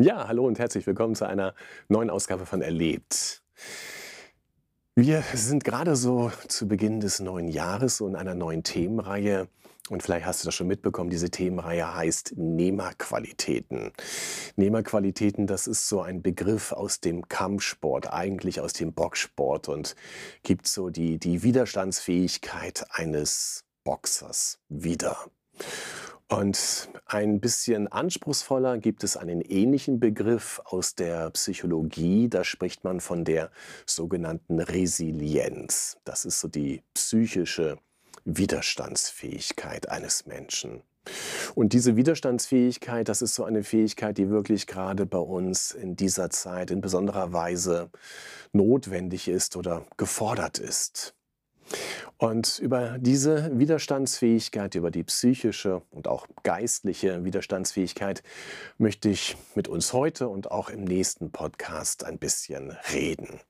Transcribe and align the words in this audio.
Ja, 0.00 0.28
hallo 0.28 0.46
und 0.46 0.60
herzlich 0.60 0.86
willkommen 0.86 1.16
zu 1.16 1.26
einer 1.26 1.54
neuen 1.88 2.08
Ausgabe 2.08 2.46
von 2.46 2.62
Erlebt. 2.62 3.42
Wir 4.94 5.22
sind 5.34 5.64
gerade 5.64 5.96
so 5.96 6.30
zu 6.46 6.68
Beginn 6.68 7.00
des 7.00 7.18
neuen 7.18 7.48
Jahres, 7.48 7.98
in 8.00 8.14
einer 8.14 8.36
neuen 8.36 8.62
Themenreihe. 8.62 9.48
Und 9.88 10.04
vielleicht 10.04 10.24
hast 10.24 10.42
du 10.42 10.46
das 10.46 10.54
schon 10.54 10.68
mitbekommen, 10.68 11.10
diese 11.10 11.30
Themenreihe 11.30 11.96
heißt 11.96 12.34
Nehmerqualitäten. 12.36 13.90
Nehmerqualitäten, 14.54 15.48
das 15.48 15.66
ist 15.66 15.88
so 15.88 16.00
ein 16.00 16.22
Begriff 16.22 16.70
aus 16.70 17.00
dem 17.00 17.26
Kampfsport, 17.26 18.12
eigentlich 18.12 18.60
aus 18.60 18.74
dem 18.74 18.92
Boxsport 18.92 19.68
und 19.68 19.96
gibt 20.44 20.68
so 20.68 20.90
die, 20.90 21.18
die 21.18 21.42
Widerstandsfähigkeit 21.42 22.86
eines 22.90 23.64
Boxers 23.82 24.60
wieder. 24.68 25.16
Und 26.30 26.90
ein 27.06 27.40
bisschen 27.40 27.88
anspruchsvoller 27.88 28.76
gibt 28.76 29.02
es 29.02 29.16
einen 29.16 29.40
ähnlichen 29.40 29.98
Begriff 29.98 30.60
aus 30.66 30.94
der 30.94 31.30
Psychologie. 31.30 32.28
Da 32.28 32.44
spricht 32.44 32.84
man 32.84 33.00
von 33.00 33.24
der 33.24 33.50
sogenannten 33.86 34.60
Resilienz. 34.60 35.96
Das 36.04 36.26
ist 36.26 36.40
so 36.40 36.48
die 36.48 36.82
psychische 36.92 37.78
Widerstandsfähigkeit 38.26 39.88
eines 39.88 40.26
Menschen. 40.26 40.82
Und 41.54 41.72
diese 41.72 41.96
Widerstandsfähigkeit, 41.96 43.08
das 43.08 43.22
ist 43.22 43.34
so 43.34 43.44
eine 43.44 43.64
Fähigkeit, 43.64 44.18
die 44.18 44.28
wirklich 44.28 44.66
gerade 44.66 45.06
bei 45.06 45.18
uns 45.18 45.70
in 45.70 45.96
dieser 45.96 46.28
Zeit 46.28 46.70
in 46.70 46.82
besonderer 46.82 47.32
Weise 47.32 47.90
notwendig 48.52 49.28
ist 49.28 49.56
oder 49.56 49.86
gefordert 49.96 50.58
ist. 50.58 51.14
Und 52.16 52.58
über 52.58 52.98
diese 52.98 53.56
Widerstandsfähigkeit, 53.58 54.74
über 54.74 54.90
die 54.90 55.04
psychische 55.04 55.82
und 55.90 56.08
auch 56.08 56.26
geistliche 56.42 57.24
Widerstandsfähigkeit 57.24 58.22
möchte 58.76 59.08
ich 59.08 59.36
mit 59.54 59.68
uns 59.68 59.92
heute 59.92 60.28
und 60.28 60.50
auch 60.50 60.68
im 60.68 60.84
nächsten 60.84 61.30
Podcast 61.30 62.04
ein 62.04 62.18
bisschen 62.18 62.76
reden. 62.92 63.40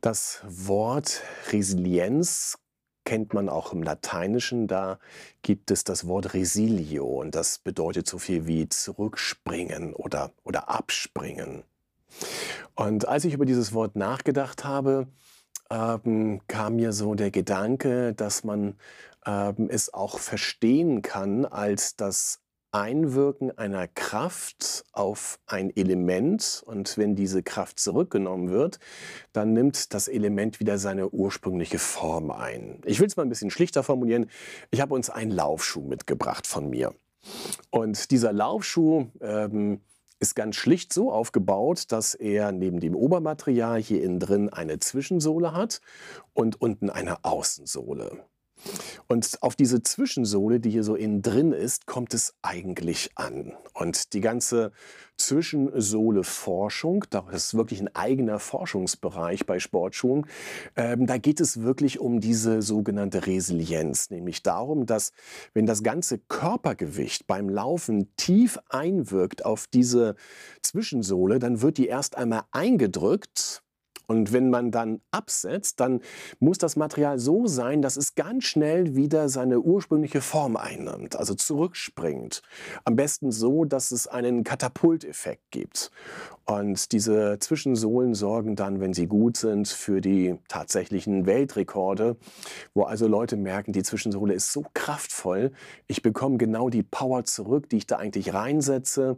Das 0.00 0.42
Wort 0.46 1.22
Resilienz 1.50 2.56
kennt 3.04 3.34
man 3.34 3.48
auch 3.48 3.72
im 3.72 3.82
Lateinischen. 3.82 4.68
Da 4.68 5.00
gibt 5.42 5.72
es 5.72 5.82
das 5.82 6.06
Wort 6.06 6.32
resilio 6.34 7.04
und 7.06 7.34
das 7.34 7.58
bedeutet 7.58 8.06
so 8.06 8.18
viel 8.18 8.46
wie 8.46 8.68
zurückspringen 8.68 9.92
oder, 9.94 10.32
oder 10.44 10.68
abspringen. 10.68 11.64
Und 12.76 13.08
als 13.08 13.24
ich 13.24 13.34
über 13.34 13.46
dieses 13.46 13.72
Wort 13.72 13.96
nachgedacht 13.96 14.64
habe, 14.64 15.08
ähm, 15.70 16.40
kam 16.48 16.76
mir 16.76 16.92
so 16.92 17.14
der 17.14 17.30
Gedanke, 17.30 18.14
dass 18.14 18.44
man 18.44 18.74
ähm, 19.26 19.68
es 19.70 19.92
auch 19.94 20.18
verstehen 20.18 21.02
kann 21.02 21.44
als 21.44 21.96
das 21.96 22.40
Einwirken 22.72 23.56
einer 23.58 23.88
Kraft 23.88 24.84
auf 24.92 25.40
ein 25.46 25.74
Element 25.74 26.62
und 26.66 26.96
wenn 26.96 27.16
diese 27.16 27.42
Kraft 27.42 27.80
zurückgenommen 27.80 28.50
wird, 28.50 28.78
dann 29.32 29.52
nimmt 29.52 29.92
das 29.92 30.06
Element 30.06 30.60
wieder 30.60 30.78
seine 30.78 31.10
ursprüngliche 31.10 31.80
Form 31.80 32.30
ein. 32.30 32.80
Ich 32.84 33.00
will 33.00 33.08
es 33.08 33.16
mal 33.16 33.24
ein 33.24 33.28
bisschen 33.28 33.50
schlichter 33.50 33.82
formulieren. 33.82 34.30
Ich 34.70 34.80
habe 34.80 34.94
uns 34.94 35.10
einen 35.10 35.32
Laufschuh 35.32 35.82
mitgebracht 35.82 36.46
von 36.46 36.70
mir. 36.70 36.94
Und 37.70 38.12
dieser 38.12 38.32
Laufschuh 38.32 39.08
ähm, 39.20 39.80
ist 40.20 40.36
ganz 40.36 40.56
schlicht 40.56 40.92
so 40.92 41.10
aufgebaut, 41.10 41.90
dass 41.90 42.14
er 42.14 42.52
neben 42.52 42.78
dem 42.78 42.94
Obermaterial 42.94 43.80
hier 43.80 44.02
innen 44.02 44.20
drin 44.20 44.48
eine 44.50 44.78
Zwischensohle 44.78 45.54
hat 45.54 45.80
und 46.34 46.60
unten 46.60 46.90
eine 46.90 47.24
Außensohle. 47.24 48.24
Und 49.06 49.38
auf 49.42 49.56
diese 49.56 49.82
Zwischensohle, 49.82 50.60
die 50.60 50.70
hier 50.70 50.84
so 50.84 50.94
innen 50.94 51.22
drin 51.22 51.52
ist, 51.52 51.86
kommt 51.86 52.14
es 52.14 52.34
eigentlich 52.42 53.10
an. 53.16 53.52
Und 53.74 54.12
die 54.12 54.20
ganze 54.20 54.72
Zwischensohle-Forschung, 55.16 57.04
das 57.10 57.24
ist 57.34 57.54
wirklich 57.54 57.80
ein 57.80 57.94
eigener 57.94 58.38
Forschungsbereich 58.38 59.46
bei 59.46 59.58
Sportschuhen, 59.58 60.26
ähm, 60.76 61.06
da 61.06 61.18
geht 61.18 61.40
es 61.40 61.62
wirklich 61.62 62.00
um 62.00 62.20
diese 62.20 62.62
sogenannte 62.62 63.26
Resilienz, 63.26 64.10
nämlich 64.10 64.42
darum, 64.42 64.86
dass 64.86 65.12
wenn 65.52 65.66
das 65.66 65.82
ganze 65.82 66.18
Körpergewicht 66.18 67.26
beim 67.26 67.48
Laufen 67.48 68.14
tief 68.16 68.58
einwirkt 68.68 69.44
auf 69.44 69.66
diese 69.66 70.16
Zwischensohle, 70.62 71.38
dann 71.38 71.60
wird 71.60 71.78
die 71.78 71.86
erst 71.86 72.16
einmal 72.16 72.42
eingedrückt 72.52 73.62
und 74.10 74.32
wenn 74.32 74.50
man 74.50 74.72
dann 74.72 75.00
absetzt, 75.12 75.78
dann 75.78 76.00
muss 76.40 76.58
das 76.58 76.74
Material 76.74 77.20
so 77.20 77.46
sein, 77.46 77.80
dass 77.80 77.96
es 77.96 78.16
ganz 78.16 78.42
schnell 78.42 78.96
wieder 78.96 79.28
seine 79.28 79.60
ursprüngliche 79.60 80.20
Form 80.20 80.56
einnimmt, 80.56 81.14
also 81.14 81.34
zurückspringt. 81.34 82.42
Am 82.84 82.96
besten 82.96 83.30
so, 83.30 83.64
dass 83.64 83.92
es 83.92 84.08
einen 84.08 84.42
Katapulteffekt 84.42 85.52
gibt. 85.52 85.92
Und 86.44 86.90
diese 86.90 87.38
Zwischensohlen 87.38 88.14
sorgen 88.14 88.56
dann, 88.56 88.80
wenn 88.80 88.92
sie 88.94 89.06
gut 89.06 89.36
sind, 89.36 89.68
für 89.68 90.00
die 90.00 90.34
tatsächlichen 90.48 91.24
Weltrekorde, 91.26 92.16
wo 92.74 92.82
also 92.82 93.06
Leute 93.06 93.36
merken, 93.36 93.72
die 93.72 93.84
Zwischensohle 93.84 94.34
ist 94.34 94.52
so 94.52 94.64
kraftvoll, 94.74 95.52
ich 95.86 96.02
bekomme 96.02 96.38
genau 96.38 96.68
die 96.68 96.82
Power 96.82 97.22
zurück, 97.22 97.68
die 97.68 97.76
ich 97.76 97.86
da 97.86 97.98
eigentlich 97.98 98.34
reinsetze. 98.34 99.16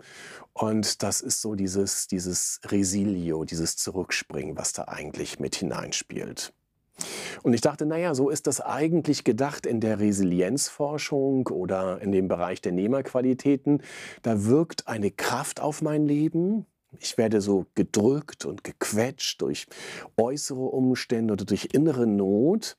Und 0.53 1.03
das 1.03 1.23
ist 1.23 1.41
so 1.41 1.55
dieses, 1.55 2.07
dieses 2.07 2.61
Resilio, 2.67 3.45
dieses 3.45 3.79
Zurückspringen, 3.79 4.59
was 4.59 4.75
da 4.75 4.82
eigentlich 4.89 5.41
mit 5.41 5.57
hineinspielt. 5.57 6.53
Und 7.43 7.55
ich 7.55 7.61
dachte, 7.61 7.87
naja, 7.87 8.15
so 8.15 8.29
ist 8.29 8.47
das 8.47 8.61
eigentlich 8.61 9.25
gedacht 9.25 9.67
in 9.67 9.81
der 9.81 9.99
Resilienzforschung 9.99 11.49
oder 11.49 12.01
in 12.01 12.13
dem 12.13 12.29
Bereich 12.29 12.61
der 12.61 12.73
Nehmerqualitäten. 12.73 13.83
Da 14.23 14.45
wirkt 14.45 14.87
eine 14.89 15.11
Kraft 15.11 15.61
auf 15.61 15.83
mein 15.83 16.07
Leben, 16.07 16.67
ich 16.99 17.17
werde 17.17 17.41
so 17.41 17.67
gedrückt 17.75 18.45
und 18.45 18.65
gequetscht 18.65 19.41
durch 19.41 19.67
äußere 20.17 20.61
Umstände 20.61 21.33
oder 21.33 21.45
durch 21.45 21.69
innere 21.73 22.07
Not. 22.07 22.77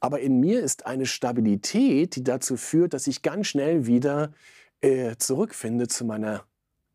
Aber 0.00 0.20
in 0.20 0.40
mir 0.40 0.60
ist 0.60 0.86
eine 0.86 1.06
Stabilität, 1.06 2.16
die 2.16 2.24
dazu 2.24 2.56
führt, 2.56 2.94
dass 2.94 3.06
ich 3.06 3.22
ganz 3.22 3.48
schnell 3.48 3.86
wieder 3.86 4.32
äh, 4.80 5.16
zurückfinde 5.16 5.88
zu 5.88 6.04
meiner 6.04 6.44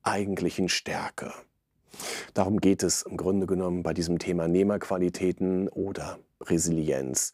eigentlichen 0.03 0.69
Stärke. 0.69 1.33
Darum 2.33 2.59
geht 2.59 2.83
es 2.83 3.03
im 3.03 3.17
Grunde 3.17 3.47
genommen 3.47 3.83
bei 3.83 3.93
diesem 3.93 4.19
Thema 4.19 4.47
Nehmerqualitäten 4.47 5.67
oder 5.69 6.19
Resilienz 6.41 7.33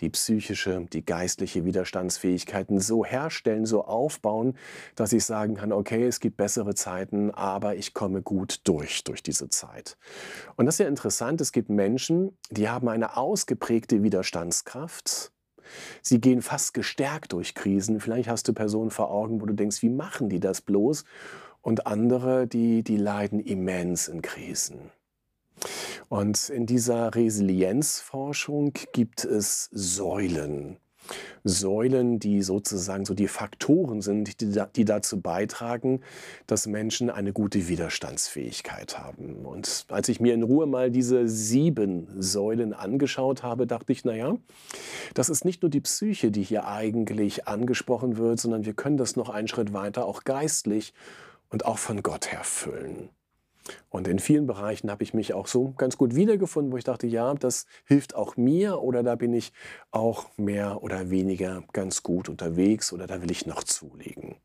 die 0.00 0.10
psychische, 0.10 0.86
die 0.92 1.04
geistliche 1.04 1.64
Widerstandsfähigkeiten 1.64 2.80
so 2.80 3.04
herstellen, 3.04 3.66
so 3.66 3.84
aufbauen, 3.84 4.56
dass 4.94 5.12
ich 5.12 5.24
sagen 5.24 5.56
kann, 5.56 5.72
okay, 5.72 6.04
es 6.06 6.20
gibt 6.20 6.36
bessere 6.36 6.74
Zeiten, 6.74 7.30
aber 7.32 7.76
ich 7.76 7.94
komme 7.94 8.22
gut 8.22 8.60
durch, 8.64 9.04
durch 9.04 9.22
diese 9.22 9.48
Zeit. 9.48 9.96
Und 10.56 10.66
das 10.66 10.76
ist 10.76 10.80
ja 10.80 10.88
interessant, 10.88 11.40
es 11.40 11.52
gibt 11.52 11.68
Menschen, 11.68 12.36
die 12.50 12.68
haben 12.68 12.88
eine 12.88 13.16
ausgeprägte 13.16 14.02
Widerstandskraft, 14.02 15.32
Sie 16.00 16.18
gehen 16.18 16.40
fast 16.40 16.72
gestärkt 16.72 17.34
durch 17.34 17.54
Krisen. 17.54 18.00
Vielleicht 18.00 18.28
hast 18.28 18.48
du 18.48 18.54
Personen 18.54 18.90
vor 18.90 19.10
Augen, 19.10 19.42
wo 19.42 19.44
du 19.44 19.52
denkst, 19.52 19.82
wie 19.82 19.90
machen 19.90 20.30
die 20.30 20.40
das 20.40 20.62
bloß? 20.62 21.04
Und 21.62 21.86
andere, 21.86 22.46
die, 22.46 22.82
die 22.82 22.96
leiden 22.96 23.40
immens 23.40 24.08
in 24.08 24.22
Krisen. 24.22 24.90
Und 26.08 26.48
in 26.48 26.66
dieser 26.66 27.14
Resilienzforschung 27.14 28.72
gibt 28.92 29.24
es 29.24 29.68
Säulen. 29.72 30.78
Säulen, 31.44 32.18
die 32.18 32.42
sozusagen 32.42 33.04
so 33.04 33.14
die 33.14 33.28
Faktoren 33.28 34.02
sind, 34.02 34.40
die, 34.40 34.60
die, 34.76 34.84
dazu 34.84 35.20
beitragen, 35.20 36.00
dass 36.46 36.66
Menschen 36.66 37.08
eine 37.08 37.32
gute 37.32 37.68
Widerstandsfähigkeit 37.68 38.98
haben. 38.98 39.46
Und 39.46 39.86
als 39.88 40.08
ich 40.08 40.20
mir 40.20 40.34
in 40.34 40.42
Ruhe 40.42 40.66
mal 40.66 40.90
diese 40.90 41.26
sieben 41.28 42.08
Säulen 42.20 42.74
angeschaut 42.74 43.42
habe, 43.42 43.66
dachte 43.66 43.92
ich, 43.92 44.04
naja, 44.04 44.36
das 45.14 45.30
ist 45.30 45.44
nicht 45.44 45.62
nur 45.62 45.70
die 45.70 45.80
Psyche, 45.80 46.30
die 46.30 46.42
hier 46.42 46.66
eigentlich 46.66 47.48
angesprochen 47.48 48.18
wird, 48.18 48.40
sondern 48.40 48.66
wir 48.66 48.74
können 48.74 48.98
das 48.98 49.16
noch 49.16 49.30
einen 49.30 49.48
Schritt 49.48 49.72
weiter 49.72 50.04
auch 50.04 50.24
geistlich 50.24 50.92
und 51.50 51.64
auch 51.64 51.78
von 51.78 52.02
Gott 52.02 52.32
her 52.32 52.44
füllen. 52.44 53.10
Und 53.90 54.08
in 54.08 54.18
vielen 54.18 54.46
Bereichen 54.46 54.90
habe 54.90 55.02
ich 55.02 55.14
mich 55.14 55.34
auch 55.34 55.46
so 55.46 55.74
ganz 55.76 55.98
gut 55.98 56.14
wiedergefunden, 56.14 56.72
wo 56.72 56.76
ich 56.76 56.84
dachte, 56.84 57.06
ja, 57.06 57.34
das 57.34 57.66
hilft 57.84 58.14
auch 58.14 58.36
mir 58.36 58.80
oder 58.80 59.02
da 59.02 59.14
bin 59.14 59.34
ich 59.34 59.52
auch 59.90 60.26
mehr 60.38 60.82
oder 60.82 61.10
weniger 61.10 61.62
ganz 61.72 62.02
gut 62.02 62.28
unterwegs 62.28 62.92
oder 62.92 63.06
da 63.06 63.20
will 63.20 63.30
ich 63.30 63.46
noch 63.46 63.62
zulegen. 63.62 64.36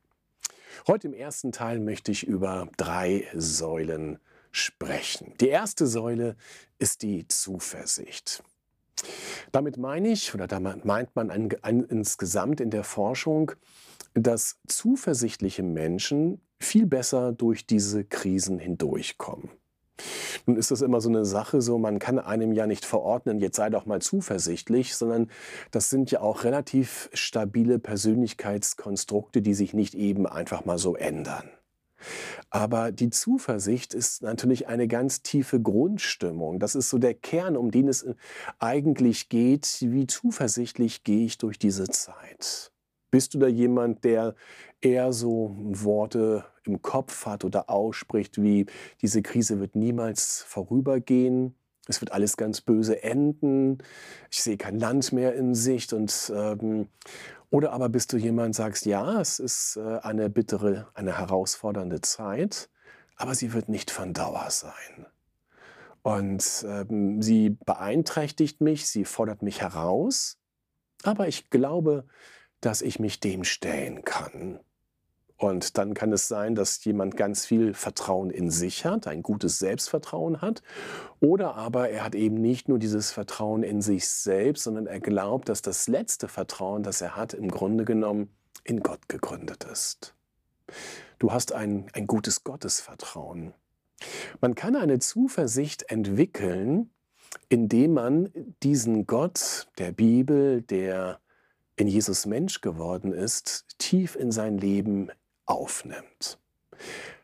Heute 0.88 1.08
im 1.08 1.14
ersten 1.14 1.52
Teil 1.52 1.80
möchte 1.80 2.12
ich 2.12 2.28
über 2.28 2.68
drei 2.78 3.28
Säulen 3.34 4.20
sprechen. 4.52 5.34
Die 5.40 5.48
erste 5.48 5.88
Säule 5.88 6.36
ist 6.78 7.02
die 7.02 7.28
Zuversicht. 7.28 8.44
Damit 9.52 9.78
meine 9.78 10.10
ich, 10.10 10.34
oder 10.34 10.48
damit 10.48 10.86
meint 10.86 11.16
man 11.16 11.30
ein, 11.30 11.50
ein, 11.62 11.84
insgesamt 11.84 12.62
in 12.62 12.70
der 12.70 12.84
Forschung, 12.84 13.52
dass 14.14 14.58
zuversichtliche 14.68 15.64
Menschen 15.64 16.42
viel 16.64 16.86
besser 16.86 17.32
durch 17.32 17.66
diese 17.66 18.04
Krisen 18.04 18.60
hindurchkommen. 18.60 19.50
Nun 20.46 20.58
ist 20.58 20.72
das 20.72 20.82
immer 20.82 21.00
so 21.02 21.10
eine 21.10 21.26
Sache, 21.26 21.62
so 21.62 21.78
man 21.78 22.00
kann 22.00 22.20
einem 22.20 22.52
ja 22.52 22.68
nicht 22.68 22.86
verordnen, 22.86 23.40
jetzt 23.40 23.58
sei 23.58 23.70
doch 23.70 23.86
mal 23.86 24.02
zuversichtlich, 24.02 24.96
sondern 24.96 25.30
das 25.72 25.90
sind 25.90 26.12
ja 26.12 26.22
auch 26.22 26.44
relativ 26.44 27.10
stabile 27.14 27.80
Persönlichkeitskonstrukte, 27.80 29.42
die 29.42 29.54
sich 29.54 29.74
nicht 29.74 29.94
eben 29.94 30.26
einfach 30.26 30.66
mal 30.66 30.78
so 30.78 30.96
ändern. 30.96 31.50
Aber 32.50 32.92
die 32.92 33.10
Zuversicht 33.10 33.94
ist 33.94 34.24
natürlich 34.24 34.68
eine 34.68 34.88
ganz 34.88 35.22
tiefe 35.22 35.62
Grundstimmung. 35.62 36.60
Das 36.60 36.76
ist 36.76 36.90
so 36.90 36.98
der 36.98 37.14
Kern, 37.14 37.56
um 37.56 37.72
den 37.72 37.88
es 37.88 38.06
eigentlich 38.60 39.30
geht. 39.30 39.78
Wie 39.80 40.08
zuversichtlich 40.08 41.04
gehe 41.04 41.26
ich 41.26 41.38
durch 41.38 41.58
diese 41.58 41.88
Zeit? 41.88 42.72
Bist 43.10 43.34
du 43.34 43.40
da 43.40 43.48
jemand, 43.48 44.04
der 44.04 44.36
eher 44.84 45.14
so 45.14 45.56
Worte 45.58 46.46
im 46.64 46.82
Kopf 46.82 47.26
hat 47.26 47.46
oder 47.46 47.70
ausspricht, 47.70 48.42
wie 48.42 48.66
diese 49.02 49.22
Krise 49.22 49.60
wird 49.60 49.76
niemals 49.76 50.44
vorübergehen? 50.48 51.56
Es 51.88 52.00
wird 52.00 52.12
alles 52.12 52.38
ganz 52.38 52.62
böse 52.62 53.04
enden. 53.04 53.80
Ich 54.32 54.42
sehe 54.42 54.58
kein 54.58 54.80
Land 54.80 55.12
mehr 55.12 55.36
in 55.36 55.54
Sicht. 55.54 55.92
Und, 55.92 56.32
ähm, 56.34 56.88
oder 57.50 57.74
aber 57.74 57.90
bist 57.90 58.14
du 58.14 58.18
jemand, 58.18 58.56
sagst, 58.56 58.86
ja, 58.86 59.20
es 59.20 59.40
ist 59.40 59.78
äh, 59.78 60.00
eine 60.00 60.30
bittere, 60.30 60.88
eine 60.94 61.18
herausfordernde 61.18 62.02
Zeit, 62.02 62.70
aber 63.16 63.36
sie 63.36 63.54
wird 63.54 63.68
nicht 63.68 63.92
von 63.92 64.14
Dauer 64.14 64.50
sein. 64.50 65.06
Und 66.04 66.66
ähm, 66.68 67.22
sie 67.22 67.52
beeinträchtigt 67.66 68.62
mich, 68.62 68.88
sie 68.88 69.06
fordert 69.06 69.42
mich 69.42 69.62
heraus, 69.62 70.38
aber 71.04 71.28
ich 71.28 71.50
glaube, 71.50 72.06
dass 72.62 72.82
ich 72.82 73.00
mich 73.00 73.20
dem 73.20 73.44
stellen 73.44 74.04
kann. 74.04 74.60
Und 75.44 75.78
dann 75.78 75.94
kann 75.94 76.14
es 76.14 76.30
sein, 76.30 76.56
dass 76.56 76.86
jemand 76.86 77.18
ganz 77.18 77.46
viel 77.46 77.74
Vertrauen 77.74 78.30
in 78.30 78.50
sich 78.50 78.86
hat, 78.86 79.08
ein 79.08 79.22
gutes 79.22 79.60
Selbstvertrauen 79.60 80.42
hat. 80.42 80.64
Oder 81.20 81.56
aber 81.56 81.90
er 81.90 82.06
hat 82.06 82.16
eben 82.16 82.36
nicht 82.36 82.70
nur 82.70 82.80
dieses 82.80 83.12
Vertrauen 83.12 83.62
in 83.62 83.82
sich 83.82 84.08
selbst, 84.08 84.64
sondern 84.64 84.88
er 84.88 85.02
glaubt, 85.02 85.50
dass 85.50 85.62
das 85.62 85.90
letzte 85.90 86.30
Vertrauen, 86.30 86.82
das 86.82 87.02
er 87.02 87.18
hat, 87.18 87.34
im 87.34 87.52
Grunde 87.52 87.84
genommen 87.84 88.30
in 88.64 88.80
Gott 88.80 89.10
gegründet 89.10 89.66
ist. 89.66 90.16
Du 91.20 91.34
hast 91.34 91.52
ein, 91.52 91.88
ein 91.92 92.08
gutes 92.08 92.46
Gottesvertrauen. 92.46 93.54
Man 94.40 94.56
kann 94.56 94.78
eine 94.78 95.00
Zuversicht 95.00 95.92
entwickeln, 95.92 96.90
indem 97.50 97.96
man 97.96 98.30
diesen 98.64 99.08
Gott 99.08 99.68
der 99.78 99.92
Bibel, 99.92 100.62
der 100.62 101.20
in 101.76 101.90
Jesus 101.90 102.26
Mensch 102.26 102.62
geworden 102.62 103.12
ist, 103.12 103.66
tief 103.78 104.16
in 104.16 104.32
sein 104.32 104.58
Leben 104.58 105.10
aufnimmt. 105.46 106.40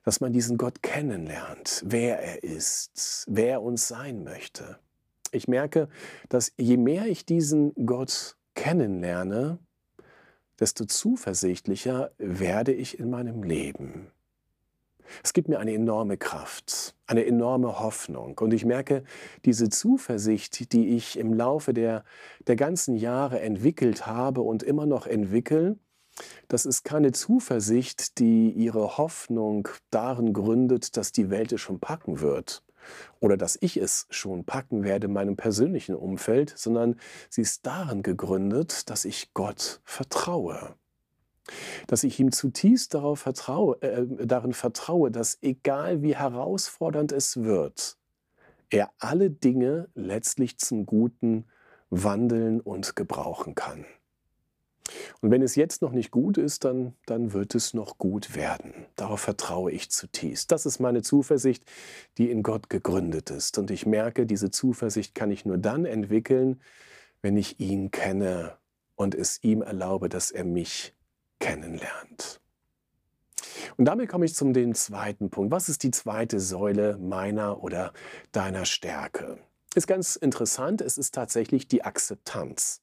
Dass 0.04 0.22
man 0.22 0.34
diesen 0.34 0.58
Gott 0.58 0.82
kennenlernt, 0.82 1.84
wer 1.86 2.20
er 2.20 2.44
ist, 2.44 3.26
wer 3.28 3.52
er 3.52 3.62
uns 3.62 3.88
sein 3.88 4.24
möchte. 4.24 4.80
Ich 5.32 5.48
merke, 5.48 5.90
dass 6.30 6.52
je 6.58 6.78
mehr 6.78 7.06
ich 7.06 7.26
diesen 7.26 7.74
Gott 7.86 8.36
kennenlerne, 8.56 9.60
desto 10.60 10.86
zuversichtlicher 10.86 12.12
werde 12.18 12.74
ich 12.74 13.00
in 13.00 13.10
meinem 13.10 13.44
Leben. 13.44 14.12
Es 15.24 15.34
gibt 15.34 15.50
mir 15.50 15.60
eine 15.60 15.74
enorme 15.74 16.18
Kraft, 16.18 16.96
eine 17.08 17.26
enorme 17.26 17.80
Hoffnung. 17.80 18.38
Und 18.38 18.54
ich 18.54 18.66
merke, 18.66 19.04
diese 19.46 19.70
Zuversicht, 19.70 20.72
die 20.72 20.96
ich 20.96 21.18
im 21.18 21.34
Laufe 21.34 21.74
der, 21.74 22.04
der 22.48 22.56
ganzen 22.56 22.96
Jahre 22.96 23.40
entwickelt 23.40 24.06
habe 24.06 24.42
und 24.42 24.64
immer 24.64 24.86
noch 24.86 25.08
entwickle, 25.08 25.78
das 26.48 26.66
ist 26.66 26.84
keine 26.84 27.12
Zuversicht, 27.12 28.20
die 28.20 28.52
ihre 28.52 28.98
Hoffnung 28.98 29.68
darin 29.90 30.34
gründet, 30.34 30.98
dass 30.98 31.12
die 31.12 31.30
Welt 31.30 31.52
es 31.52 31.62
schon 31.62 31.80
packen 31.80 32.22
wird 32.22 32.64
oder 33.20 33.38
dass 33.38 33.58
ich 33.62 33.78
es 33.78 34.08
schon 34.10 34.46
packen 34.46 34.84
werde 34.84 35.08
in 35.08 35.14
meinem 35.14 35.36
persönlichen 35.36 35.96
Umfeld, 35.96 36.54
sondern 36.58 37.00
sie 37.30 37.42
ist 37.42 37.66
darin 37.66 38.04
gegründet, 38.04 38.90
dass 38.90 39.06
ich 39.06 39.34
Gott 39.34 39.82
vertraue. 39.84 40.76
Dass 41.88 42.04
ich 42.04 42.20
ihm 42.20 42.32
zutiefst 42.32 42.94
darauf 42.94 43.20
vertraue, 43.20 43.82
äh, 43.82 44.06
darin 44.26 44.54
vertraue, 44.54 45.10
dass 45.10 45.40
egal 45.42 46.04
wie 46.04 46.16
herausfordernd 46.16 47.12
es 47.12 47.38
wird, 47.38 47.98
er 48.70 48.92
alle 49.00 49.32
Dinge 49.32 49.90
letztlich 49.96 50.60
zum 50.60 50.86
Guten 50.86 51.46
wandeln 51.90 52.62
und 52.62 52.96
gebrauchen 52.96 53.56
kann. 53.56 53.86
Und 55.22 55.32
wenn 55.32 55.42
es 55.42 55.56
jetzt 55.56 55.82
noch 55.82 55.92
nicht 55.92 56.12
gut 56.12 56.38
ist, 56.38 56.66
dann, 56.66 56.94
dann 57.06 57.34
wird 57.34 57.56
es 57.56 57.74
noch 57.74 57.98
gut 57.98 58.36
werden. 58.36 58.74
Darauf 58.96 59.22
vertraue 59.22 59.72
ich 59.72 59.90
zutiefst. 59.90 60.52
Das 60.52 60.66
ist 60.66 60.80
meine 60.80 61.02
Zuversicht, 61.02 61.64
die 62.18 62.30
in 62.30 62.44
Gott 62.44 62.70
gegründet 62.70 63.30
ist. 63.30 63.58
Und 63.58 63.72
ich 63.72 63.86
merke, 63.86 64.26
diese 64.26 64.52
Zuversicht 64.52 65.16
kann 65.16 65.32
ich 65.32 65.46
nur 65.46 65.58
dann 65.58 65.86
entwickeln, 65.86 66.62
wenn 67.22 67.38
ich 67.38 67.60
ihn 67.60 67.92
kenne 67.92 68.58
und 68.96 69.16
es 69.16 69.44
ihm 69.44 69.62
erlaube, 69.62 70.10
dass 70.10 70.32
er 70.32 70.44
mich 70.44 70.94
kennenlernt. 71.40 72.42
Und 73.78 73.86
damit 73.86 74.10
komme 74.10 74.26
ich 74.26 74.36
zum 74.36 74.54
den 74.54 74.76
zweiten 74.76 75.30
Punkt. 75.30 75.52
Was 75.52 75.70
ist 75.70 75.84
die 75.84 75.92
zweite 75.92 76.40
Säule 76.40 76.98
meiner 76.98 77.64
oder 77.64 77.94
deiner 78.32 78.66
Stärke? 78.66 79.38
Ist 79.76 79.88
ganz 79.88 80.16
interessant, 80.16 80.82
es 80.82 80.98
ist 80.98 81.14
tatsächlich 81.14 81.68
die 81.68 81.84
Akzeptanz. 81.84 82.82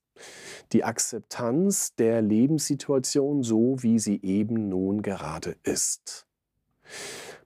Die 0.73 0.85
Akzeptanz 0.85 1.95
der 1.95 2.23
Lebenssituation 2.23 3.43
so, 3.43 3.83
wie 3.83 3.99
sie 3.99 4.21
eben 4.23 4.69
nun 4.69 5.03
gerade 5.03 5.57
ist. 5.63 6.27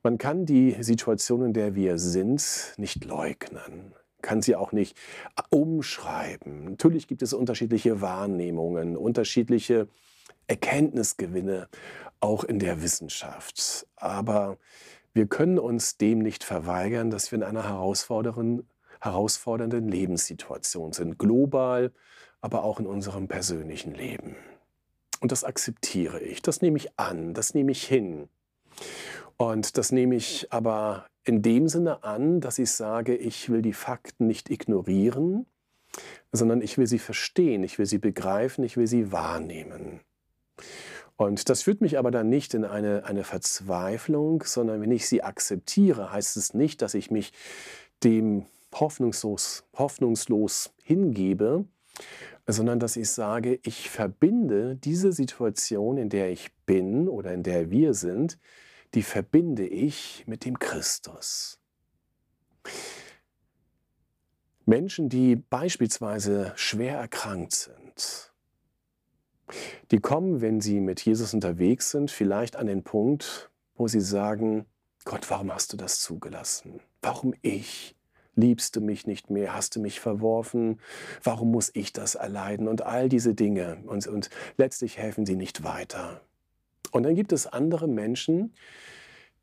Man 0.03 0.19
kann 0.19 0.47
die 0.47 0.77
Situation, 0.83 1.45
in 1.45 1.53
der 1.53 1.75
wir 1.75 1.99
sind, 1.99 2.75
nicht 2.79 3.05
leugnen, 3.05 3.95
kann 4.23 4.41
sie 4.41 4.57
auch 4.57 4.73
nicht 4.73 4.97
umschreiben. 5.51 6.65
Natürlich 6.65 7.07
gibt 7.07 7.23
es 7.23 7.33
unterschiedliche 7.33 8.01
Wahrnehmungen, 8.01 8.97
unterschiedliche 8.97 9.89
Erkenntnisgewinne, 10.47 11.69
auch 12.21 12.45
in 12.45 12.59
der 12.59 12.83
Wissenschaft. 12.83 13.87
Aber 13.97 14.59
wir 15.13 15.27
können 15.27 15.59
uns 15.59 15.97
dem 15.97 16.21
nicht 16.21 16.45
verweigern, 16.45 17.11
dass 17.11 17.31
wir 17.31 17.37
in 17.39 17.43
einer 17.43 17.65
herausfordernden, 17.65 18.69
herausfordernden 19.01 19.89
Lebenssituation 19.89 20.93
sind, 20.93 21.19
global, 21.19 21.93
aber 22.41 22.65
auch 22.65 22.81
in 22.81 22.87
unserem 22.87 23.29
persönlichen 23.29 23.95
Leben. 23.95 24.37
Und 25.21 25.33
das 25.33 25.45
akzeptiere 25.45 26.21
ich, 26.21 26.43
das 26.43 26.63
nehme 26.63 26.79
ich 26.79 26.99
an, 26.99 27.35
das 27.35 27.55
nehme 27.55 27.73
ich 27.73 27.85
hin. 27.85 28.29
Und 29.37 29.77
das 29.77 29.93
nehme 29.93 30.17
ich 30.17 30.53
aber 30.53 31.07
in 31.25 31.43
dem 31.43 31.69
Sinne 31.69 32.05
an, 32.05 32.41
dass 32.41 32.59
ich 32.59 32.71
sage, 32.71 33.15
ich 33.15 33.51
will 33.51 33.63
die 33.63 33.73
Fakten 33.73 34.27
nicht 34.27 34.51
ignorieren, 34.51 35.47
sondern 36.33 36.63
ich 36.63 36.79
will 36.79 36.87
sie 36.87 36.99
verstehen, 36.99 37.63
ich 37.65 37.79
will 37.79 37.87
sie 37.87 37.99
begreifen, 37.99 38.65
ich 38.65 38.77
will 38.77 38.87
sie 38.87 39.13
wahrnehmen. 39.13 40.01
Und 41.17 41.51
das 41.51 41.63
führt 41.63 41.83
mich 41.83 41.99
aber 41.99 42.11
dann 42.11 42.31
nicht 42.31 42.55
in 42.55 42.65
eine, 42.65 43.05
eine 43.05 43.25
Verzweiflung, 43.25 44.43
sondern 44.45 44.81
wenn 44.81 44.91
ich 44.91 45.07
sie 45.07 45.23
akzeptiere, 45.23 46.13
heißt 46.13 46.39
es 46.39 46.55
nicht, 46.55 46.81
dass 46.81 46.95
ich 46.95 47.11
mich 47.11 47.33
dem 48.03 48.47
hoffnungslos, 48.75 49.65
hoffnungslos 49.77 50.73
hingebe, 50.83 51.67
sondern 52.47 52.81
dass 52.81 52.97
ich 52.97 53.11
sage, 53.11 53.61
ich 53.63 53.91
verbinde 53.91 54.77
diese 54.77 55.13
Situation, 55.13 55.97
in 55.99 56.09
der 56.09 56.31
ich 56.31 56.51
bin 56.67 57.09
oder 57.09 57.33
in 57.33 57.43
der 57.43 57.71
wir 57.71 57.95
sind, 57.95 58.39
die 58.95 59.03
verbinde 59.03 59.67
ich 59.67 60.25
mit 60.27 60.45
dem 60.45 60.59
Christus. 60.59 61.61
Menschen, 64.67 65.09
die 65.09 65.37
beispielsweise 65.37 66.53
schwer 66.57 66.99
erkrankt 66.99 67.53
sind, 67.53 68.33
die 69.91 69.99
kommen, 69.99 70.41
wenn 70.41 70.61
sie 70.61 70.81
mit 70.81 71.01
Jesus 71.01 71.35
unterwegs 71.35 71.91
sind, 71.91 72.11
vielleicht 72.11 72.57
an 72.57 72.67
den 72.67 72.85
Punkt, 72.85 73.51
wo 73.75 73.89
sie 73.89 74.01
sagen, 74.01 74.67
Gott, 75.05 75.29
warum 75.31 75.53
hast 75.53 75.73
du 75.73 75.77
das 75.77 76.01
zugelassen? 76.01 76.81
Warum 77.03 77.35
ich? 77.43 77.97
Liebst 78.41 78.75
du 78.75 78.81
mich 78.81 79.07
nicht 79.07 79.29
mehr? 79.29 79.55
Hast 79.55 79.77
du 79.77 79.81
mich 79.81 80.01
verworfen? 80.01 80.81
Warum 81.23 81.51
muss 81.51 81.71
ich 81.75 81.93
das 81.93 82.15
erleiden? 82.15 82.69
Und 82.69 82.81
all 82.83 83.11
diese 83.11 83.35
Dinge. 83.35 83.83
Und, 83.85 84.07
und 84.07 84.31
letztlich 84.57 84.97
helfen 84.97 85.27
sie 85.27 85.37
nicht 85.37 85.63
weiter. 85.63 86.23
Und 86.91 87.03
dann 87.03 87.15
gibt 87.15 87.33
es 87.33 87.47
andere 87.47 87.87
Menschen, 87.87 88.55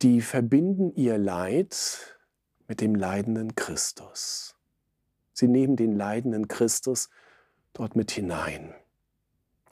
die 0.01 0.21
verbinden 0.21 0.91
ihr 0.95 1.19
Leid 1.19 2.17
mit 2.67 2.81
dem 2.81 2.95
leidenden 2.95 3.55
Christus. 3.55 4.55
Sie 5.31 5.47
nehmen 5.47 5.75
den 5.75 5.95
leidenden 5.95 6.47
Christus 6.47 7.09
dort 7.73 7.95
mit 7.95 8.09
hinein 8.09 8.73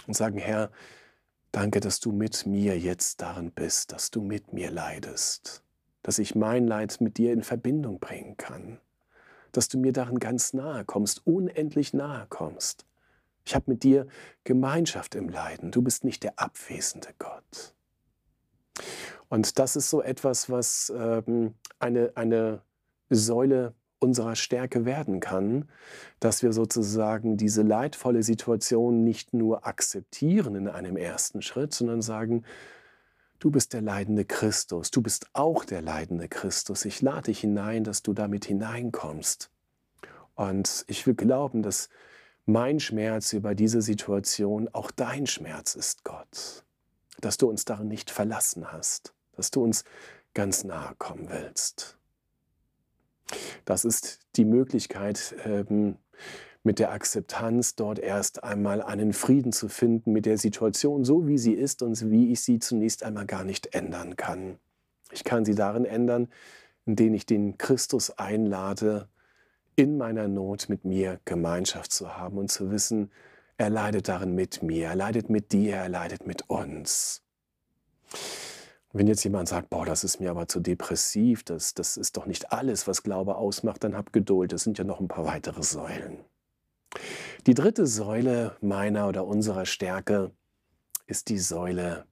und 0.06 0.16
sagen, 0.16 0.38
Herr, 0.38 0.70
danke, 1.52 1.80
dass 1.80 2.00
du 2.00 2.12
mit 2.12 2.46
mir 2.46 2.78
jetzt 2.78 3.22
darin 3.22 3.52
bist, 3.52 3.92
dass 3.92 4.12
du 4.12 4.22
mit 4.22 4.54
mir 4.54 4.70
leidest, 4.70 5.64
dass 6.04 6.20
ich 6.20 6.36
mein 6.36 6.68
Leid 6.68 7.02
mit 7.02 7.18
dir 7.18 7.34
in 7.34 7.42
Verbindung 7.42 8.00
bringen 8.00 8.38
kann 8.38 8.80
dass 9.56 9.68
du 9.68 9.78
mir 9.78 9.94
darin 9.94 10.20
ganz 10.20 10.54
nahe 10.54 10.86
kommst, 10.86 11.26
unendlich 11.26 11.94
nahe 11.94 12.26
kommst. 12.30 12.86
Ich 13.46 13.54
habe 13.54 13.66
mit 13.68 13.84
dir 13.84 14.08
Gemeinschaft 14.44 15.16
im 15.16 15.30
Leiden. 15.30 15.72
Du 15.72 15.82
bist 15.82 16.04
nicht 16.04 16.24
der 16.24 16.40
abwesende 16.40 17.10
Gott. 17.20 17.76
Und 19.30 19.60
das 19.60 19.76
ist 19.76 19.90
so 19.90 20.02
etwas, 20.02 20.50
was 20.50 20.92
ähm, 20.96 21.54
eine, 21.80 22.12
eine 22.16 22.62
Säule 23.10 23.74
unserer 24.00 24.36
Stärke 24.36 24.86
werden 24.86 25.20
kann, 25.20 25.70
dass 26.20 26.44
wir 26.44 26.54
sozusagen 26.54 27.38
diese 27.38 27.62
leidvolle 27.62 28.24
Situation 28.24 29.04
nicht 29.04 29.34
nur 29.34 29.66
akzeptieren 29.66 30.56
in 30.56 30.68
einem 30.68 30.98
ersten 30.98 31.42
Schritt, 31.42 31.74
sondern 31.74 32.02
sagen, 32.02 32.44
Du 33.46 33.52
bist 33.52 33.74
der 33.74 33.82
leidende 33.84 34.26
Christus, 34.26 34.90
du 34.90 35.04
bist 35.04 35.28
auch 35.34 35.66
der 35.66 35.84
leidende 35.84 36.28
Christus. 36.28 36.84
Ich 36.84 37.04
lade 37.04 37.26
dich 37.26 37.42
hinein, 37.42 37.84
dass 37.84 38.02
du 38.02 38.14
damit 38.14 38.46
hineinkommst. 38.46 39.52
Und 40.34 40.84
ich 40.88 41.06
will 41.06 41.14
glauben, 41.14 41.62
dass 41.62 41.90
mein 42.48 42.80
Schmerz 42.80 43.34
über 43.34 43.54
diese 43.54 43.84
Situation 43.84 44.68
auch 44.70 44.90
dein 44.90 45.28
Schmerz 45.28 45.76
ist, 45.76 46.04
Gott. 46.04 46.66
Dass 47.22 47.38
du 47.38 47.48
uns 47.48 47.66
darin 47.66 47.88
nicht 47.88 48.10
verlassen 48.10 48.72
hast, 48.72 49.14
dass 49.34 49.52
du 49.52 49.64
uns 49.64 49.84
ganz 50.34 50.64
nahe 50.64 50.96
kommen 50.98 51.30
willst. 51.30 52.00
Das 53.64 53.86
ist 53.86 54.22
die 54.38 54.46
Möglichkeit, 54.46 55.36
ähm, 55.44 55.98
mit 56.66 56.80
der 56.80 56.92
Akzeptanz 56.92 57.76
dort 57.76 58.00
erst 58.00 58.44
einmal 58.44 58.82
einen 58.82 59.14
Frieden 59.14 59.52
zu 59.52 59.70
finden 59.70 60.12
mit 60.12 60.26
der 60.26 60.40
Situation 60.40 61.06
so, 61.06 61.28
wie 61.28 61.38
sie 61.38 61.54
ist 61.54 61.84
und 61.84 62.10
wie 62.10 62.32
ich 62.32 62.42
sie 62.42 62.58
zunächst 62.58 63.04
einmal 63.04 63.28
gar 63.28 63.44
nicht 63.44 63.76
ändern 63.76 64.16
kann. 64.16 64.58
Ich 65.12 65.24
kann 65.24 65.46
sie 65.46 65.54
darin 65.54 65.86
ändern, 65.86 66.28
indem 66.86 67.14
ich 67.14 67.28
den 67.28 67.60
Christus 67.60 68.18
einlade, 68.18 69.08
in 69.76 69.98
meiner 69.98 70.28
Not 70.28 70.68
mit 70.68 70.86
mir 70.86 71.20
Gemeinschaft 71.26 71.92
zu 71.92 72.18
haben 72.18 72.38
und 72.38 72.50
zu 72.50 72.72
wissen, 72.72 73.12
er 73.58 73.70
leidet 73.70 74.08
darin 74.08 74.34
mit 74.34 74.64
mir, 74.64 74.88
er 74.88 74.96
leidet 74.96 75.30
mit 75.30 75.52
dir, 75.52 75.76
er 75.76 75.90
leidet 75.90 76.26
mit 76.26 76.50
uns. 76.50 77.22
Wenn 78.92 79.08
jetzt 79.08 79.24
jemand 79.24 79.50
sagt, 79.50 79.70
boah, 79.70 79.86
das 79.86 80.04
ist 80.04 80.20
mir 80.20 80.32
aber 80.32 80.48
zu 80.48 80.60
depressiv, 80.60 81.44
das, 81.44 81.74
das 81.74 81.96
ist 81.96 82.18
doch 82.18 82.26
nicht 82.26 82.52
alles, 82.52 82.88
was 82.88 83.04
Glaube 83.04 83.36
ausmacht, 83.36 83.84
dann 83.84 83.96
hab 83.96 84.14
Geduld, 84.14 84.52
es 84.52 84.64
sind 84.64 84.78
ja 84.78 84.84
noch 84.84 85.00
ein 85.00 85.08
paar 85.08 85.26
weitere 85.26 85.62
Säulen. 85.62 86.20
Die 87.48 87.54
dritte 87.54 87.86
Säule 87.86 88.56
meiner 88.62 89.08
oder 89.08 89.26
unserer 89.26 89.66
Stärke 89.66 90.32
ist 91.08 91.30
die 91.30 91.38
Säule 91.38 92.06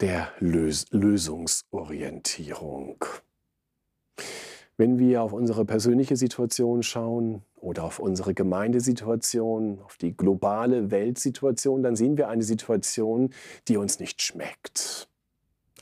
der 0.00 0.28
Lös 0.38 0.86
Lösungsorientierung. 0.90 3.04
Wenn 4.76 4.98
wir 4.98 5.22
auf 5.22 5.32
unsere 5.34 5.64
persönliche 5.66 6.16
Situation 6.16 6.82
schauen 6.82 7.42
oder 7.56 7.84
auf 7.84 7.98
unsere 7.98 8.32
Gemeindesituation, 8.32 9.82
auf 9.82 9.98
die 9.98 10.16
globale 10.16 10.90
Weltsituation, 10.90 11.82
dann 11.82 11.96
sehen 11.96 12.16
wir 12.16 12.28
eine 12.28 12.42
Situation, 12.42 13.34
die 13.68 13.76
uns 13.76 14.00
nicht 14.00 14.22
schmeckt 14.22 15.09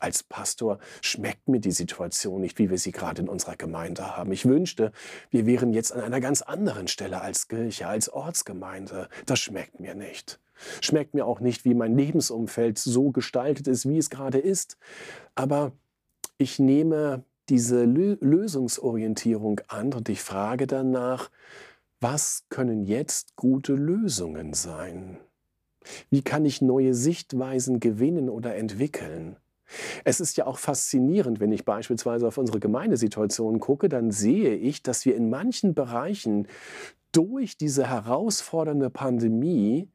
als 0.02 0.22
Pastor 0.22 0.78
schmeckt 1.02 1.48
mir 1.48 1.60
die 1.60 1.70
Situation 1.70 2.40
nicht, 2.40 2.58
wie 2.58 2.70
wir 2.70 2.78
sie 2.78 2.92
gerade 2.92 3.22
in 3.22 3.28
unserer 3.28 3.56
Gemeinde 3.56 4.16
haben. 4.16 4.32
Ich 4.32 4.46
wünschte, 4.46 4.92
wir 5.30 5.46
wären 5.46 5.72
jetzt 5.72 5.92
an 5.92 6.00
einer 6.00 6.20
ganz 6.20 6.42
anderen 6.42 6.88
Stelle 6.88 7.20
als 7.20 7.48
Kirche, 7.48 7.86
als 7.86 8.08
Ortsgemeinde. 8.08 9.08
Das 9.26 9.40
schmeckt 9.40 9.80
mir 9.80 9.94
nicht. 9.94 10.40
Schmeckt 10.80 11.14
mir 11.14 11.26
auch 11.26 11.40
nicht, 11.40 11.64
wie 11.64 11.74
mein 11.74 11.96
Lebensumfeld 11.96 12.78
so 12.78 13.10
gestaltet 13.10 13.68
ist, 13.68 13.88
wie 13.88 13.98
es 13.98 14.10
gerade 14.10 14.38
ist. 14.38 14.76
Aber 15.34 15.72
ich 16.36 16.58
nehme 16.58 17.24
diese 17.48 17.84
Lösungsorientierung 17.84 19.60
an 19.68 19.92
und 19.92 20.08
ich 20.08 20.20
frage 20.20 20.66
danach, 20.66 21.30
was 22.00 22.44
können 22.48 22.84
jetzt 22.84 23.36
gute 23.36 23.74
Lösungen 23.74 24.54
sein? 24.54 25.18
Wie 26.10 26.22
kann 26.22 26.44
ich 26.44 26.60
neue 26.60 26.94
Sichtweisen 26.94 27.80
gewinnen 27.80 28.28
oder 28.28 28.56
entwickeln? 28.56 29.36
Es 30.04 30.20
ist 30.20 30.36
ja 30.36 30.46
auch 30.46 30.58
faszinierend, 30.58 31.40
wenn 31.40 31.52
ich 31.52 31.64
beispielsweise 31.64 32.26
auf 32.26 32.38
unsere 32.38 32.60
Gemeindesituation 32.60 33.60
gucke, 33.60 33.88
dann 33.88 34.10
sehe 34.10 34.54
ich, 34.54 34.82
dass 34.82 35.04
wir 35.04 35.14
in 35.14 35.30
manchen 35.30 35.74
Bereichen 35.74 36.48
durch 37.12 37.56
diese 37.56 37.88
herausfordernde 37.88 38.90
Pandemie 38.90 39.88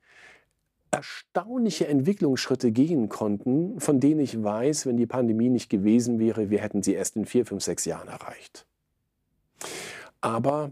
erstaunliche 0.92 1.88
Entwicklungsschritte 1.88 2.72
gehen 2.72 3.10
konnten, 3.10 3.80
von 3.80 4.00
denen 4.00 4.20
ich 4.20 4.44
weiß, 4.44 4.86
wenn 4.86 4.98
die 4.98 5.08
Pandemie 5.08 5.50
nicht 5.50 5.70
gewesen 5.70 6.20
wäre, 6.20 6.52
wir 6.52 6.60
hätten 6.62 6.84
sie 6.84 6.94
erst 6.94 7.16
in 7.16 7.26
vier, 7.26 7.46
fünf, 7.46 7.64
sechs 7.64 7.86
Jahren 7.86 8.08
erreicht. 8.08 8.68
Aber 10.22 10.72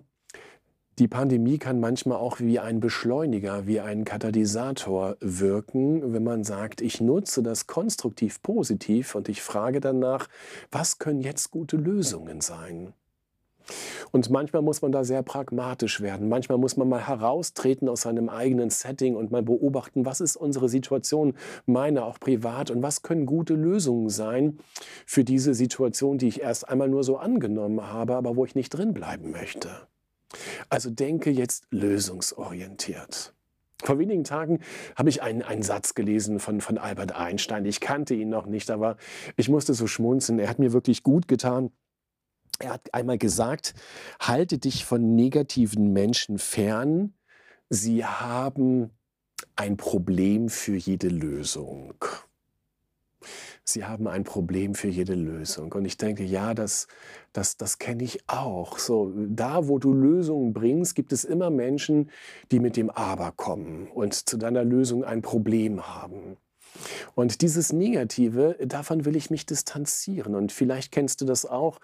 die 1.02 1.08
Pandemie 1.08 1.58
kann 1.58 1.80
manchmal 1.80 2.20
auch 2.20 2.40
wie 2.40 2.60
ein 2.60 2.80
Beschleuniger, 2.80 3.66
wie 3.66 3.80
ein 3.80 4.06
Katalysator 4.06 5.18
wirken, 5.20 6.14
wenn 6.14 6.24
man 6.24 6.44
sagt, 6.44 6.80
ich 6.80 7.02
nutze 7.02 7.42
das 7.42 7.66
konstruktiv 7.66 8.44
positiv 8.44 9.16
und 9.16 9.28
ich 9.28 9.42
frage 9.42 9.80
danach, 9.80 10.28
was 10.72 11.00
können 11.00 11.22
jetzt 11.22 11.50
gute 11.50 11.76
Lösungen 11.76 12.40
sein? 12.40 12.94
Und 14.12 14.30
manchmal 14.30 14.62
muss 14.62 14.84
man 14.84 14.92
da 14.92 15.04
sehr 15.04 15.24
pragmatisch 15.24 16.02
werden. 16.02 16.30
Manchmal 16.30 16.60
muss 16.60 16.78
man 16.78 16.88
mal 16.88 17.08
heraustreten 17.08 17.90
aus 17.90 18.02
seinem 18.02 18.30
eigenen 18.30 18.70
Setting 18.70 19.16
und 19.16 19.32
mal 19.32 19.42
beobachten, 19.42 20.06
was 20.06 20.22
ist 20.22 20.36
unsere 20.36 20.70
Situation, 20.70 21.34
meine 21.66 22.06
auch 22.06 22.20
privat, 22.20 22.70
und 22.70 22.84
was 22.84 23.02
können 23.02 23.26
gute 23.26 23.56
Lösungen 23.56 24.10
sein 24.10 24.60
für 25.08 25.24
diese 25.24 25.56
Situation, 25.56 26.20
die 26.20 26.28
ich 26.28 26.42
erst 26.42 26.70
einmal 26.70 26.90
nur 26.90 27.04
so 27.04 27.18
angenommen 27.18 27.88
habe, 27.88 28.16
aber 28.18 28.36
wo 28.36 28.46
ich 28.46 28.54
nicht 28.54 28.70
drin 28.70 28.94
bleiben 28.94 29.32
möchte. 29.32 29.70
Also 30.70 30.90
denke 30.90 31.30
jetzt 31.30 31.68
lösungsorientiert. 31.72 33.34
Vor 33.84 33.98
wenigen 33.98 34.24
Tagen 34.24 34.60
habe 34.96 35.10
ich 35.10 35.22
einen, 35.22 35.42
einen 35.42 35.64
Satz 35.64 35.96
gelesen 35.96 36.40
von, 36.40 36.62
von 36.62 36.78
Albert 36.78 37.14
Einstein. 37.14 37.66
Ich 37.66 37.80
kannte 37.80 38.14
ihn 38.14 38.30
noch 38.30 38.46
nicht, 38.46 38.70
aber 38.70 38.98
ich 39.38 39.50
musste 39.50 39.74
so 39.74 39.88
schmunzeln. 39.88 40.40
Er 40.40 40.50
hat 40.50 40.60
mir 40.60 40.72
wirklich 40.72 41.04
gut 41.04 41.28
getan. 41.28 41.72
Er 42.60 42.74
hat 42.74 42.94
einmal 42.94 43.18
gesagt, 43.18 43.74
halte 44.20 44.60
dich 44.60 44.86
von 44.86 45.16
negativen 45.16 45.94
Menschen 45.94 46.38
fern. 46.38 47.16
Sie 47.70 48.06
haben 48.06 48.92
ein 49.56 49.78
Problem 49.78 50.50
für 50.50 50.76
jede 50.76 51.08
Lösung. 51.08 51.96
Sie 53.64 53.86
haben 53.86 54.08
ein 54.08 54.24
Problem 54.24 54.76
für 54.76 54.88
jede 54.88 55.14
Lösung. 55.14 55.72
Und 55.74 55.86
ich 55.86 55.98
denke, 55.98 56.24
ja, 56.24 56.54
das, 56.54 56.88
das, 57.32 57.58
das 57.58 57.78
kenne 57.78 58.04
ich 58.04 58.20
auch. 58.28 58.80
So, 58.80 59.14
da, 59.16 59.68
wo 59.68 59.78
du 59.78 59.94
Lösungen 59.94 60.54
bringst, 60.54 60.96
gibt 60.96 61.14
es 61.14 61.24
immer 61.24 61.50
Menschen, 61.50 62.10
die 62.52 62.60
mit 62.60 62.76
dem 62.76 62.90
Aber 62.90 63.32
kommen 63.32 63.88
und 63.94 64.14
zu 64.14 64.38
deiner 64.38 64.64
Lösung 64.64 65.04
ein 65.04 65.22
Problem 65.22 65.88
haben. 65.88 66.38
Und 67.16 67.42
dieses 67.42 67.74
Negative, 67.74 68.56
davon 68.66 69.06
will 69.06 69.16
ich 69.16 69.30
mich 69.30 69.46
distanzieren. 69.46 70.36
Und 70.36 70.52
vielleicht 70.52 70.92
kennst 70.92 71.22
du 71.22 71.26
das 71.26 71.46
auch. 71.46 71.80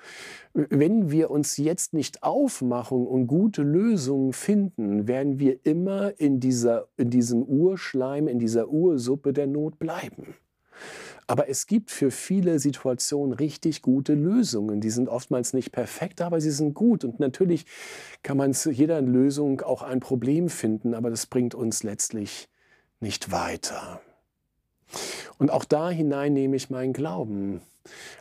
Wenn 0.54 1.12
wir 1.12 1.30
uns 1.30 1.58
jetzt 1.58 1.94
nicht 1.94 2.24
aufmachen 2.24 3.06
und 3.06 3.28
gute 3.28 3.64
Lösungen 3.64 4.34
finden, 4.34 5.08
werden 5.08 5.40
wir 5.40 5.66
immer 5.66 6.20
in, 6.20 6.40
dieser, 6.40 6.88
in 6.98 7.10
diesem 7.10 7.44
Urschleim, 7.44 8.28
in 8.28 8.40
dieser 8.40 8.70
Ursuppe 8.70 9.34
der 9.34 9.48
Not 9.48 9.78
bleiben. 9.80 10.36
Aber 11.28 11.50
es 11.50 11.68
gibt 11.68 11.92
für 11.92 12.10
viele 12.10 12.58
Situationen 12.58 13.34
richtig 13.34 13.82
gute 13.82 14.14
Lösungen. 14.14 14.80
Die 14.80 14.90
sind 14.90 15.10
oftmals 15.10 15.54
nicht 15.54 15.74
perfekt, 15.74 16.22
aber 16.22 16.40
sie 16.40 16.52
sind 16.52 16.74
gut. 16.74 17.04
Und 17.04 17.20
natürlich 17.20 17.66
kann 18.24 18.38
man 18.38 18.54
zu 18.54 18.72
jeder 18.72 19.02
Lösung 19.02 19.60
auch 19.62 19.82
ein 19.82 20.00
Problem 20.00 20.48
finden, 20.50 20.94
aber 20.94 21.10
das 21.10 21.26
bringt 21.26 21.54
uns 21.54 21.84
letztlich 21.84 22.48
nicht 23.02 23.32
weiter. 23.32 24.02
Und 25.38 25.52
auch 25.52 25.66
da 25.66 25.90
hinein 25.90 26.34
nehme 26.34 26.56
ich 26.56 26.70
meinen 26.70 26.94
Glauben. 26.94 27.62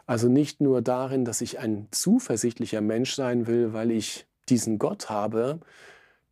Also 0.06 0.28
nicht 0.28 0.60
nur 0.60 0.82
darin, 0.82 1.24
dass 1.24 1.40
ich 1.40 1.60
ein 1.60 1.86
zuversichtlicher 1.92 2.80
Mensch 2.80 3.14
sein 3.14 3.46
will, 3.46 3.72
weil 3.72 3.92
ich 3.92 4.26
diesen 4.48 4.78
Gott 4.78 5.10
habe, 5.10 5.60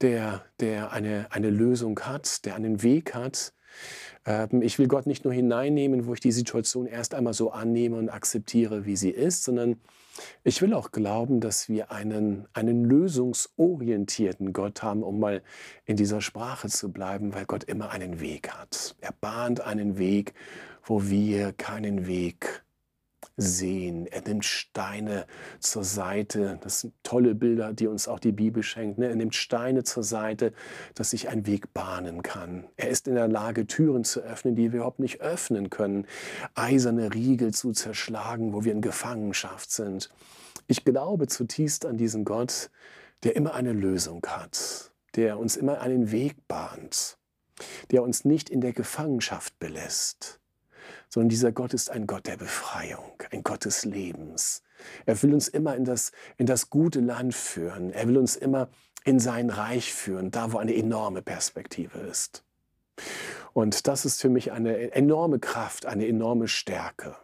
der, 0.00 0.44
der 0.60 0.92
eine, 0.92 1.26
eine 1.30 1.50
Lösung 1.50 1.98
hat, 2.00 2.44
der 2.44 2.56
einen 2.56 2.82
Weg 2.82 3.14
hat, 3.14 3.52
ich 4.60 4.78
will 4.78 4.88
Gott 4.88 5.06
nicht 5.06 5.24
nur 5.24 5.34
hineinnehmen, 5.34 6.06
wo 6.06 6.14
ich 6.14 6.20
die 6.20 6.32
Situation 6.32 6.86
erst 6.86 7.14
einmal 7.14 7.34
so 7.34 7.50
annehme 7.50 7.96
und 7.96 8.08
akzeptiere, 8.08 8.86
wie 8.86 8.96
sie 8.96 9.10
ist, 9.10 9.44
sondern 9.44 9.76
ich 10.44 10.62
will 10.62 10.72
auch 10.74 10.92
glauben, 10.92 11.40
dass 11.40 11.68
wir 11.68 11.90
einen, 11.90 12.46
einen 12.52 12.84
lösungsorientierten 12.84 14.52
Gott 14.52 14.82
haben, 14.82 15.02
um 15.02 15.18
mal 15.18 15.42
in 15.84 15.96
dieser 15.96 16.20
Sprache 16.20 16.68
zu 16.68 16.92
bleiben, 16.92 17.34
weil 17.34 17.44
Gott 17.44 17.64
immer 17.64 17.90
einen 17.90 18.20
Weg 18.20 18.50
hat. 18.50 18.96
Er 19.00 19.12
bahnt 19.20 19.60
einen 19.60 19.98
Weg, 19.98 20.34
wo 20.84 21.08
wir 21.08 21.52
keinen 21.52 22.06
Weg 22.06 22.63
sehen. 23.36 24.06
Er 24.06 24.22
nimmt 24.22 24.44
Steine 24.44 25.26
zur 25.58 25.84
Seite. 25.84 26.58
Das 26.62 26.80
sind 26.80 26.94
tolle 27.02 27.34
Bilder, 27.34 27.72
die 27.72 27.86
uns 27.86 28.06
auch 28.06 28.20
die 28.20 28.32
Bibel 28.32 28.62
schenkt. 28.62 28.98
Ne? 28.98 29.08
Er 29.08 29.16
nimmt 29.16 29.34
Steine 29.34 29.82
zur 29.82 30.02
Seite, 30.02 30.52
dass 30.94 31.10
sich 31.10 31.28
ein 31.28 31.46
Weg 31.46 31.72
bahnen 31.74 32.22
kann. 32.22 32.68
Er 32.76 32.88
ist 32.88 33.08
in 33.08 33.14
der 33.14 33.28
Lage, 33.28 33.66
Türen 33.66 34.04
zu 34.04 34.20
öffnen, 34.20 34.54
die 34.54 34.72
wir 34.72 34.78
überhaupt 34.78 35.00
nicht 35.00 35.20
öffnen 35.20 35.70
können. 35.70 36.06
Eiserne 36.54 37.12
Riegel 37.12 37.52
zu 37.52 37.72
zerschlagen, 37.72 38.52
wo 38.52 38.64
wir 38.64 38.72
in 38.72 38.82
Gefangenschaft 38.82 39.70
sind. 39.70 40.10
Ich 40.66 40.84
glaube 40.84 41.26
zutiefst 41.26 41.86
an 41.86 41.96
diesen 41.96 42.24
Gott, 42.24 42.70
der 43.24 43.36
immer 43.36 43.54
eine 43.54 43.72
Lösung 43.72 44.24
hat, 44.26 44.92
der 45.16 45.38
uns 45.38 45.56
immer 45.56 45.80
einen 45.80 46.10
Weg 46.10 46.46
bahnt, 46.46 47.18
der 47.90 48.02
uns 48.02 48.24
nicht 48.24 48.48
in 48.48 48.60
der 48.60 48.72
Gefangenschaft 48.72 49.58
belässt 49.58 50.40
sondern 51.08 51.28
dieser 51.28 51.52
Gott 51.52 51.74
ist 51.74 51.90
ein 51.90 52.06
Gott 52.06 52.26
der 52.26 52.36
Befreiung, 52.36 53.12
ein 53.30 53.42
Gott 53.42 53.64
des 53.64 53.84
Lebens. 53.84 54.62
Er 55.06 55.20
will 55.22 55.34
uns 55.34 55.48
immer 55.48 55.76
in 55.76 55.84
das, 55.84 56.12
in 56.36 56.46
das 56.46 56.70
gute 56.70 57.00
Land 57.00 57.34
führen. 57.34 57.90
Er 57.90 58.08
will 58.08 58.18
uns 58.18 58.36
immer 58.36 58.68
in 59.04 59.20
sein 59.20 59.50
Reich 59.50 59.92
führen, 59.92 60.30
da 60.30 60.52
wo 60.52 60.58
eine 60.58 60.74
enorme 60.74 61.22
Perspektive 61.22 61.98
ist. 61.98 62.44
Und 63.52 63.86
das 63.86 64.04
ist 64.04 64.20
für 64.20 64.28
mich 64.28 64.52
eine 64.52 64.92
enorme 64.92 65.38
Kraft, 65.38 65.86
eine 65.86 66.06
enorme 66.08 66.48
Stärke. 66.48 67.16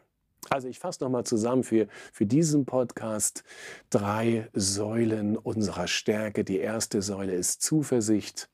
Also 0.49 0.69
ich 0.69 0.79
fasse 0.79 1.05
nochmal 1.05 1.25
zusammen 1.25 1.65
für, 1.65 1.87
für 2.13 2.27
diesen 2.27 2.67
Podcast 2.67 3.45
drei 3.89 4.49
Säulen 4.53 5.37
unserer 5.37 5.87
Stärke. 5.87 6.45
Die 6.45 6.59
erste 6.59 7.03
Säule 7.03 7.35
ist 7.35 7.63
Zuversicht. 7.63 8.49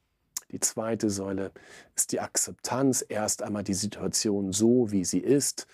Die 0.53 0.61
zweite 0.61 1.11
Säule 1.11 1.53
ist 1.95 2.13
die 2.13 2.21
Akzeptanz, 2.21 3.05
erst 3.09 3.43
einmal 3.43 3.65
die 3.65 3.75
Situation 3.75 4.53
so, 4.53 4.91
wie 4.93 5.05
sie 5.05 5.19
ist. 5.19 5.67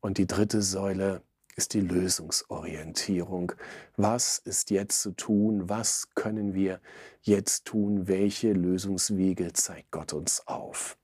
Und 0.00 0.18
die 0.18 0.26
dritte 0.26 0.62
Säule 0.62 1.22
ist 1.56 1.74
die 1.74 1.80
Lösungsorientierung. 1.80 3.52
Was 3.96 4.38
ist 4.38 4.70
jetzt 4.70 5.02
zu 5.02 5.12
tun? 5.12 5.68
Was 5.68 6.14
können 6.14 6.54
wir 6.54 6.80
jetzt 7.22 7.64
tun? 7.66 8.08
Welche 8.08 8.52
Lösungswege 8.52 9.52
zeigt 9.52 9.90
Gott 9.90 10.12
uns 10.12 10.46
auf? 10.46 10.96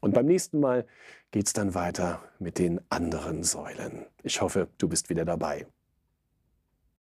Und 0.00 0.14
beim 0.14 0.26
nächsten 0.26 0.60
Mal 0.60 0.86
geht 1.30 1.46
es 1.46 1.52
dann 1.52 1.74
weiter 1.74 2.22
mit 2.38 2.58
den 2.58 2.80
anderen 2.88 3.42
Säulen. 3.42 4.06
Ich 4.22 4.40
hoffe, 4.40 4.68
du 4.78 4.88
bist 4.88 5.10
wieder 5.10 5.24
dabei. 5.24 5.66